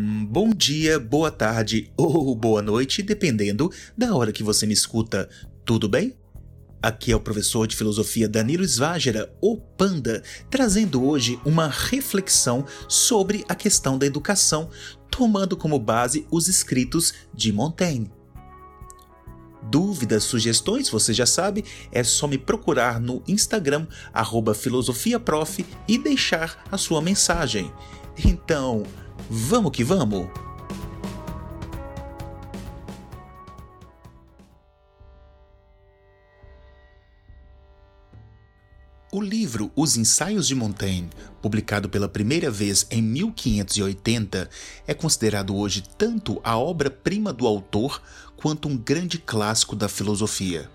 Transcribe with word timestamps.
Hum, 0.00 0.24
bom 0.24 0.50
dia, 0.50 0.96
boa 1.00 1.28
tarde 1.28 1.90
ou 1.96 2.32
boa 2.32 2.62
noite, 2.62 3.02
dependendo 3.02 3.68
da 3.96 4.14
hora 4.14 4.30
que 4.30 4.44
você 4.44 4.64
me 4.64 4.72
escuta. 4.72 5.28
Tudo 5.64 5.88
bem? 5.88 6.16
Aqui 6.80 7.10
é 7.10 7.16
o 7.16 7.20
professor 7.20 7.66
de 7.66 7.74
filosofia 7.74 8.28
Danilo 8.28 8.62
Svágera, 8.62 9.28
o 9.40 9.56
Panda, 9.56 10.22
trazendo 10.48 11.04
hoje 11.04 11.36
uma 11.44 11.66
reflexão 11.66 12.64
sobre 12.88 13.44
a 13.48 13.56
questão 13.56 13.98
da 13.98 14.06
educação, 14.06 14.70
tomando 15.10 15.56
como 15.56 15.80
base 15.80 16.24
os 16.30 16.46
escritos 16.46 17.12
de 17.34 17.52
Montaigne. 17.52 18.12
Dúvidas, 19.64 20.22
sugestões, 20.22 20.88
você 20.88 21.12
já 21.12 21.26
sabe, 21.26 21.64
é 21.90 22.04
só 22.04 22.28
me 22.28 22.38
procurar 22.38 23.00
no 23.00 23.20
Instagram, 23.26 23.88
filosofiaprof, 24.54 25.66
e 25.88 25.98
deixar 25.98 26.62
a 26.70 26.78
sua 26.78 27.02
mensagem. 27.02 27.72
Então, 28.24 28.84
vamos 29.28 29.72
que 29.72 29.84
vamos! 29.84 30.28
O 39.10 39.22
livro 39.22 39.72
Os 39.74 39.96
Ensaios 39.96 40.46
de 40.46 40.54
Montaigne, 40.54 41.10
publicado 41.40 41.88
pela 41.88 42.08
primeira 42.08 42.50
vez 42.50 42.86
em 42.90 43.02
1580, 43.02 44.48
é 44.86 44.94
considerado 44.94 45.56
hoje 45.56 45.82
tanto 45.96 46.40
a 46.44 46.58
obra-prima 46.58 47.32
do 47.32 47.46
autor 47.46 48.02
quanto 48.36 48.68
um 48.68 48.76
grande 48.76 49.18
clássico 49.18 49.74
da 49.74 49.88
filosofia. 49.88 50.70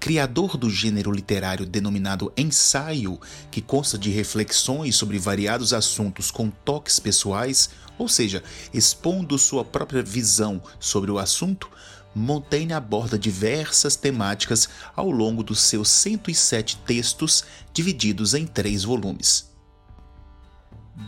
Criador 0.00 0.56
do 0.56 0.70
gênero 0.70 1.12
literário 1.12 1.66
denominado 1.66 2.32
ensaio, 2.34 3.20
que 3.50 3.60
consta 3.60 3.98
de 3.98 4.08
reflexões 4.08 4.96
sobre 4.96 5.18
variados 5.18 5.74
assuntos 5.74 6.30
com 6.30 6.48
toques 6.48 6.98
pessoais, 6.98 7.68
ou 7.98 8.08
seja, 8.08 8.42
expondo 8.72 9.38
sua 9.38 9.62
própria 9.62 10.02
visão 10.02 10.62
sobre 10.80 11.10
o 11.10 11.18
assunto, 11.18 11.70
Montaigne 12.14 12.72
aborda 12.72 13.18
diversas 13.18 13.94
temáticas 13.94 14.70
ao 14.96 15.10
longo 15.10 15.42
dos 15.42 15.60
seus 15.60 15.90
107 15.90 16.78
textos, 16.78 17.44
divididos 17.74 18.32
em 18.32 18.46
três 18.46 18.84
volumes. 18.84 19.49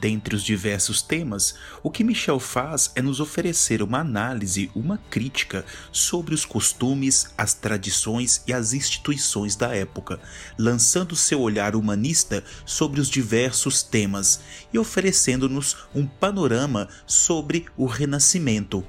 Dentre 0.01 0.35
os 0.35 0.43
diversos 0.43 1.03
temas, 1.03 1.55
o 1.83 1.91
que 1.91 2.03
Michel 2.03 2.41
faz 2.41 2.91
é 2.95 3.03
nos 3.03 3.21
oferecer 3.21 3.83
uma 3.83 4.01
análise, 4.01 4.71
uma 4.75 4.99
crítica 5.11 5.65
sobre 5.93 6.34
os 6.34 6.45
costumes, 6.45 7.33
as 7.37 7.55
tradições 7.55 8.43
e 8.47 8.53
as 8.53 8.73
instituições 8.73 9.55
da 9.55 9.75
época, 9.75 10.19
lançando 10.59 11.15
seu 11.15 11.41
olhar 11.41 11.77
humanista 11.77 12.43
sobre 12.65 13.01
os 13.01 13.09
diversos 13.09 13.83
temas 13.83 14.41
e 14.73 14.79
oferecendo-nos 14.79 15.77
um 15.95 16.06
panorama 16.06 16.89
sobre 17.06 17.67
o 17.77 17.87
Renascimento, 17.87 18.84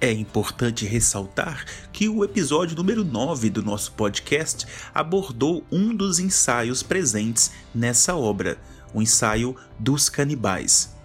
é 0.00 0.12
importante 0.12 0.86
ressaltar 0.86 1.64
que 1.92 2.08
o 2.08 2.22
episódio 2.22 2.76
número 2.76 3.04
9 3.04 3.50
do 3.50 3.64
nosso 3.64 3.90
podcast 3.92 4.64
abordou 4.94 5.64
um 5.72 5.92
dos 5.92 6.20
ensaios 6.20 6.84
presentes 6.84 7.50
nessa 7.74 8.14
obra, 8.14 8.58
o 8.92 9.02
ensaio 9.02 9.56
dos 9.78 10.08
canibais. 10.08 10.96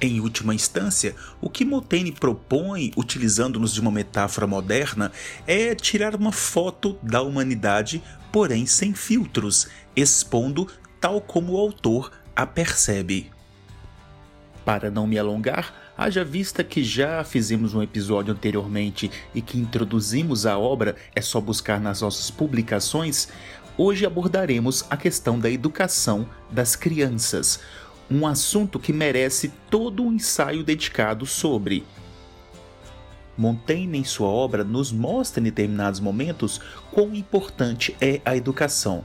Em 0.00 0.20
última 0.20 0.54
instância, 0.54 1.14
o 1.40 1.48
que 1.48 1.64
Montaigne 1.64 2.12
propõe, 2.12 2.92
utilizando-nos 2.96 3.72
de 3.72 3.80
uma 3.80 3.90
metáfora 3.90 4.46
moderna, 4.46 5.10
é 5.46 5.74
tirar 5.74 6.14
uma 6.14 6.32
foto 6.32 6.98
da 7.02 7.22
humanidade, 7.22 8.02
porém 8.30 8.66
sem 8.66 8.92
filtros, 8.92 9.68
expondo 9.94 10.68
tal 11.00 11.20
como 11.20 11.54
o 11.54 11.58
autor 11.58 12.12
a 12.34 12.46
percebe. 12.46 13.30
Para 14.66 14.90
não 14.90 15.06
me 15.06 15.18
alongar, 15.18 15.72
haja 15.96 16.22
vista 16.22 16.62
que 16.62 16.82
já 16.84 17.24
fizemos 17.24 17.72
um 17.72 17.82
episódio 17.82 18.34
anteriormente 18.34 19.10
e 19.34 19.40
que 19.40 19.56
introduzimos 19.56 20.44
a 20.44 20.58
obra, 20.58 20.96
é 21.14 21.22
só 21.22 21.40
buscar 21.40 21.80
nas 21.80 22.02
nossas 22.02 22.30
publicações, 22.30 23.28
hoje 23.76 24.06
abordaremos 24.06 24.84
a 24.90 24.96
questão 24.96 25.38
da 25.38 25.50
educação 25.50 26.28
das 26.50 26.76
crianças, 26.76 27.60
um 28.10 28.26
assunto 28.26 28.78
que 28.78 28.92
merece 28.92 29.52
todo 29.70 30.02
um 30.02 30.12
ensaio 30.12 30.62
dedicado 30.62 31.26
sobre. 31.26 31.84
Montaigne, 33.36 33.98
em 33.98 34.04
sua 34.04 34.28
obra, 34.28 34.64
nos 34.64 34.90
mostra 34.90 35.40
em 35.40 35.44
determinados 35.44 36.00
momentos 36.00 36.60
quão 36.90 37.14
importante 37.14 37.94
é 38.00 38.20
a 38.24 38.36
educação 38.36 39.04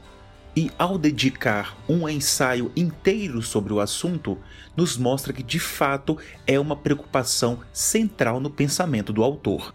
e 0.54 0.70
ao 0.78 0.98
dedicar 0.98 1.76
um 1.88 2.08
ensaio 2.08 2.70
inteiro 2.76 3.42
sobre 3.42 3.72
o 3.72 3.80
assunto, 3.80 4.38
nos 4.76 4.96
mostra 4.96 5.32
que 5.32 5.42
de 5.42 5.58
fato 5.58 6.18
é 6.46 6.60
uma 6.60 6.76
preocupação 6.76 7.60
central 7.72 8.38
no 8.38 8.50
pensamento 8.50 9.12
do 9.12 9.22
autor. 9.22 9.74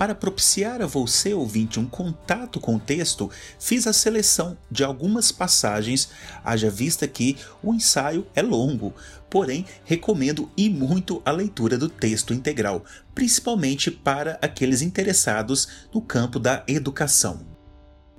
Para 0.00 0.14
propiciar 0.14 0.80
a 0.80 0.86
você, 0.86 1.34
ouvinte, 1.34 1.78
um 1.78 1.84
contato 1.84 2.58
com 2.58 2.76
o 2.76 2.80
texto, 2.80 3.30
fiz 3.58 3.86
a 3.86 3.92
seleção 3.92 4.56
de 4.70 4.82
algumas 4.82 5.30
passagens, 5.30 6.08
haja 6.42 6.70
vista 6.70 7.06
que 7.06 7.36
o 7.62 7.74
ensaio 7.74 8.26
é 8.34 8.40
longo, 8.40 8.94
porém 9.28 9.66
recomendo 9.84 10.50
e 10.56 10.70
muito 10.70 11.20
a 11.22 11.30
leitura 11.30 11.76
do 11.76 11.86
texto 11.86 12.32
integral, 12.32 12.82
principalmente 13.14 13.90
para 13.90 14.38
aqueles 14.40 14.80
interessados 14.80 15.68
no 15.92 16.00
campo 16.00 16.38
da 16.38 16.64
educação. 16.66 17.46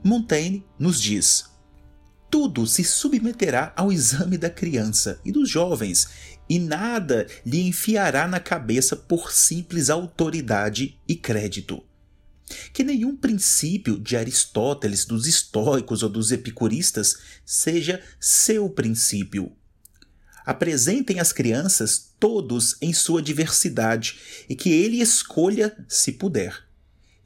Montaigne 0.04 0.64
nos 0.78 1.02
diz: 1.02 1.46
tudo 2.32 2.66
se 2.66 2.82
submeterá 2.82 3.74
ao 3.76 3.92
exame 3.92 4.38
da 4.38 4.50
criança 4.50 5.20
e 5.26 5.34
dos 5.34 5.50
jovens, 5.50 6.08
e 6.50 6.58
nada 6.58 7.28
lhe 7.46 7.62
enfiará 7.62 8.26
na 8.28 8.40
cabeça 8.40 8.96
por 8.96 9.34
simples 9.34 9.90
autoridade 9.90 10.98
e 11.06 11.16
crédito. 11.16 11.84
Que 12.74 12.84
nenhum 12.84 13.16
princípio 13.16 14.00
de 14.00 14.16
Aristóteles, 14.16 15.06
dos 15.06 15.28
estoicos 15.28 16.04
ou 16.04 16.10
dos 16.10 16.32
epicuristas 16.32 17.18
seja 17.46 18.02
seu 18.20 18.70
princípio. 18.70 19.52
Apresentem 20.46 21.20
as 21.20 21.32
crianças 21.32 22.14
todos 22.20 22.76
em 22.82 22.94
sua 22.94 23.22
diversidade 23.22 24.20
e 24.50 24.56
que 24.56 24.70
ele 24.72 25.00
escolha 25.02 25.78
se 25.88 26.14
puder. 26.14 26.71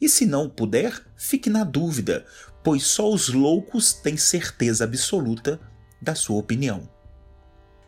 E 0.05 0.07
se 0.07 0.23
não 0.23 0.47
puder, 0.47 1.01
fique 1.17 1.49
na 1.49 1.63
dúvida, 1.63 2.27
pois 2.63 2.83
só 2.83 3.11
os 3.11 3.29
loucos 3.29 3.91
têm 3.91 4.15
certeza 4.15 4.83
absoluta 4.83 5.59
da 5.99 6.13
sua 6.13 6.37
opinião. 6.37 6.87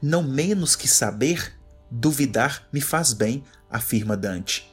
Não 0.01 0.23
menos 0.23 0.75
que 0.75 0.87
saber, 0.87 1.53
duvidar 1.91 2.67
me 2.73 2.81
faz 2.81 3.13
bem, 3.13 3.43
afirma 3.69 4.17
Dante. 4.17 4.67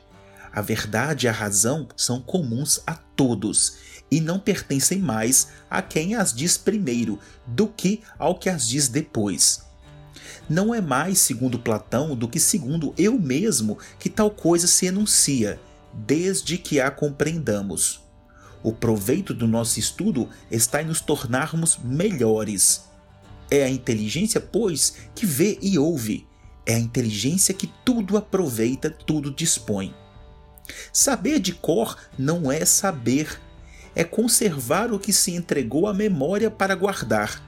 A 0.55 0.62
verdade 0.62 1.27
e 1.27 1.28
a 1.28 1.32
razão 1.32 1.87
são 1.94 2.19
comuns 2.19 2.81
a 2.87 2.94
todos 2.94 3.76
e 4.11 4.22
não 4.22 4.41
pertencem 4.41 5.00
mais 5.00 5.49
a 5.69 5.82
quem 5.82 6.15
as 6.15 6.32
diz 6.32 6.56
primeiro 6.56 7.19
do 7.47 7.69
que 7.69 8.00
ao 8.19 8.38
que 8.38 8.49
as 8.49 8.66
diz 8.66 8.88
depois. 8.88 9.61
Não 10.49 10.75
é 10.75 10.81
mais 10.81 11.19
segundo 11.19 11.59
Platão 11.59 12.16
do 12.16 12.26
que 12.26 12.41
segundo 12.41 12.94
eu 12.97 13.19
mesmo 13.19 13.76
que 13.99 14.09
tal 14.09 14.31
coisa 14.31 14.66
se 14.66 14.87
enuncia, 14.87 15.61
desde 15.94 16.59
que 16.59 16.81
a 16.81 16.91
compreendamos. 16.91 18.00
O 18.62 18.72
proveito 18.72 19.34
do 19.34 19.47
nosso 19.47 19.78
estudo 19.78 20.28
está 20.50 20.82
em 20.82 20.87
nos 20.87 21.00
tornarmos 21.00 21.78
melhores. 21.84 22.84
É 23.50 23.62
a 23.62 23.69
inteligência, 23.69 24.41
pois, 24.41 24.97
que 25.15 25.27
vê 25.27 25.59
e 25.60 25.78
ouve. 25.78 26.27
É 26.65 26.75
a 26.75 26.78
inteligência 26.78 27.53
que 27.53 27.71
tudo 27.84 28.16
aproveita, 28.16 28.88
tudo 28.91 29.31
dispõe. 29.31 29.94
Saber 30.93 31.41
de 31.41 31.53
cor 31.53 31.99
não 32.19 32.50
é 32.50 32.65
saber, 32.65 33.38
é 33.94 34.03
conservar 34.03 34.93
o 34.93 34.99
que 34.99 35.12
se 35.12 35.32
entregou 35.32 35.87
à 35.87 35.93
memória 35.93 36.50
para 36.50 36.75
guardar. 36.75 37.43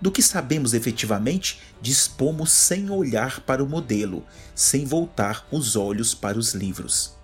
Do 0.00 0.10
que 0.10 0.22
sabemos 0.22 0.74
efetivamente, 0.74 1.60
dispomos 1.80 2.50
sem 2.50 2.90
olhar 2.90 3.40
para 3.40 3.62
o 3.62 3.68
modelo, 3.68 4.24
sem 4.54 4.84
voltar 4.84 5.46
os 5.52 5.76
olhos 5.76 6.14
para 6.14 6.38
os 6.38 6.52
livros. 6.52 7.17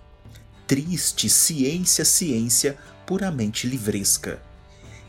Triste 0.67 1.29
ciência, 1.29 2.03
ciência, 2.03 2.77
puramente 3.05 3.67
livresca, 3.67 4.41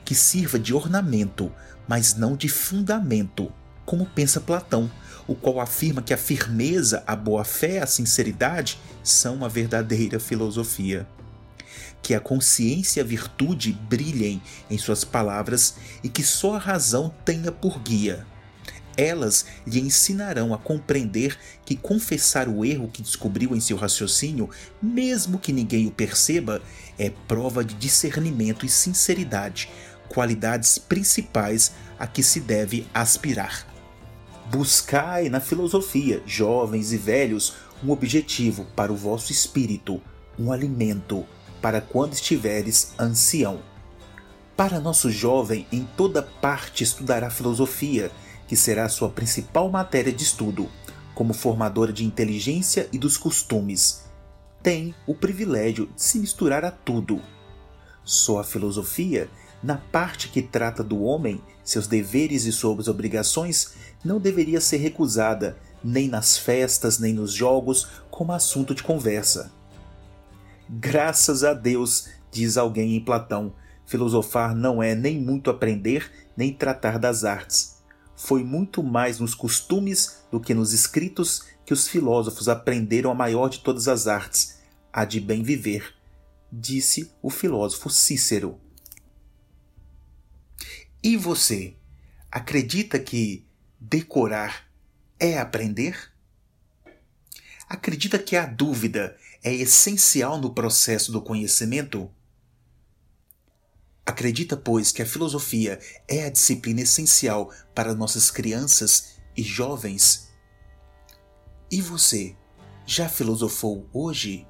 que 0.04 0.14
sirva 0.14 0.58
de 0.58 0.74
ornamento, 0.74 1.50
mas 1.88 2.14
não 2.14 2.36
de 2.36 2.48
fundamento, 2.48 3.50
como 3.84 4.04
pensa 4.04 4.40
Platão, 4.40 4.90
o 5.26 5.34
qual 5.34 5.60
afirma 5.60 6.02
que 6.02 6.12
a 6.12 6.18
firmeza, 6.18 7.02
a 7.06 7.16
boa-fé, 7.16 7.80
a 7.80 7.86
sinceridade 7.86 8.78
são 9.02 9.44
a 9.44 9.48
verdadeira 9.48 10.20
filosofia. 10.20 11.06
Que 12.02 12.14
a 12.14 12.20
consciência 12.20 13.00
e 13.00 13.02
a 13.02 13.06
virtude 13.06 13.72
brilhem 13.72 14.42
em 14.70 14.76
suas 14.76 15.04
palavras 15.04 15.76
e 16.02 16.08
que 16.08 16.22
só 16.22 16.56
a 16.56 16.58
razão 16.58 17.12
tenha 17.24 17.50
por 17.50 17.80
guia 17.80 18.26
elas 18.96 19.46
lhe 19.66 19.80
ensinarão 19.80 20.54
a 20.54 20.58
compreender 20.58 21.38
que 21.64 21.76
confessar 21.76 22.48
o 22.48 22.64
erro 22.64 22.88
que 22.92 23.02
descobriu 23.02 23.54
em 23.54 23.60
seu 23.60 23.76
raciocínio, 23.76 24.48
mesmo 24.82 25.38
que 25.38 25.52
ninguém 25.52 25.86
o 25.86 25.90
perceba, 25.90 26.62
é 26.98 27.10
prova 27.28 27.64
de 27.64 27.74
discernimento 27.74 28.64
e 28.64 28.68
sinceridade, 28.68 29.68
qualidades 30.08 30.78
principais 30.78 31.72
a 31.98 32.06
que 32.06 32.22
se 32.22 32.40
deve 32.40 32.86
aspirar. 32.94 33.66
Buscai 34.50 35.28
na 35.28 35.40
filosofia, 35.40 36.22
jovens 36.24 36.92
e 36.92 36.96
velhos, 36.96 37.54
um 37.84 37.90
objetivo 37.90 38.64
para 38.76 38.92
o 38.92 38.96
vosso 38.96 39.32
espírito, 39.32 40.00
um 40.38 40.52
alimento 40.52 41.26
para 41.60 41.80
quando 41.80 42.12
estiveres 42.12 42.92
ancião. 42.98 43.60
Para 44.56 44.80
nosso 44.80 45.10
jovem, 45.10 45.66
em 45.70 45.86
toda 45.96 46.22
parte 46.22 46.82
estudará 46.82 47.28
filosofia, 47.28 48.10
que 48.46 48.56
será 48.56 48.88
sua 48.88 49.08
principal 49.08 49.70
matéria 49.70 50.12
de 50.12 50.22
estudo, 50.22 50.68
como 51.14 51.32
formadora 51.32 51.92
de 51.92 52.04
inteligência 52.04 52.88
e 52.92 52.98
dos 52.98 53.16
costumes. 53.16 54.04
Tem 54.62 54.94
o 55.06 55.14
privilégio 55.14 55.86
de 55.94 56.02
se 56.02 56.18
misturar 56.18 56.64
a 56.64 56.70
tudo. 56.70 57.20
Só 58.04 58.40
a 58.40 58.44
filosofia, 58.44 59.28
na 59.62 59.76
parte 59.76 60.28
que 60.28 60.42
trata 60.42 60.82
do 60.82 61.02
homem, 61.02 61.40
seus 61.64 61.86
deveres 61.86 62.44
e 62.44 62.52
suas 62.52 62.86
obrigações, 62.86 63.74
não 64.04 64.20
deveria 64.20 64.60
ser 64.60 64.76
recusada, 64.76 65.56
nem 65.82 66.08
nas 66.08 66.36
festas, 66.36 66.98
nem 66.98 67.12
nos 67.12 67.32
jogos, 67.32 67.88
como 68.10 68.32
assunto 68.32 68.74
de 68.74 68.82
conversa. 68.82 69.50
Graças 70.68 71.44
a 71.44 71.54
Deus, 71.54 72.08
diz 72.30 72.56
alguém 72.56 72.96
em 72.96 73.00
Platão, 73.00 73.52
filosofar 73.84 74.54
não 74.54 74.82
é 74.82 74.94
nem 74.94 75.20
muito 75.20 75.48
aprender, 75.48 76.10
nem 76.36 76.52
tratar 76.52 76.98
das 76.98 77.24
artes. 77.24 77.75
Foi 78.16 78.42
muito 78.42 78.82
mais 78.82 79.20
nos 79.20 79.34
costumes 79.34 80.22
do 80.30 80.40
que 80.40 80.54
nos 80.54 80.72
escritos 80.72 81.44
que 81.64 81.72
os 81.72 81.86
filósofos 81.86 82.48
aprenderam 82.48 83.10
a 83.10 83.14
maior 83.14 83.48
de 83.48 83.60
todas 83.60 83.88
as 83.88 84.06
artes, 84.06 84.58
a 84.92 85.04
de 85.04 85.20
bem 85.20 85.42
viver, 85.42 85.94
disse 86.50 87.12
o 87.20 87.28
filósofo 87.28 87.90
Cícero. 87.90 88.58
E 91.02 91.16
você, 91.16 91.76
acredita 92.30 92.98
que 92.98 93.46
decorar 93.78 94.66
é 95.20 95.38
aprender? 95.38 96.12
Acredita 97.68 98.18
que 98.18 98.36
a 98.36 98.46
dúvida 98.46 99.16
é 99.42 99.52
essencial 99.54 100.40
no 100.40 100.54
processo 100.54 101.12
do 101.12 101.20
conhecimento? 101.20 102.10
Acredita, 104.06 104.56
pois, 104.56 104.92
que 104.92 105.02
a 105.02 105.06
filosofia 105.06 105.80
é 106.06 106.24
a 106.24 106.30
disciplina 106.30 106.82
essencial 106.82 107.52
para 107.74 107.92
nossas 107.92 108.30
crianças 108.30 109.16
e 109.36 109.42
jovens? 109.42 110.28
E 111.68 111.82
você, 111.82 112.36
já 112.86 113.08
filosofou 113.08 113.90
hoje? 113.92 114.46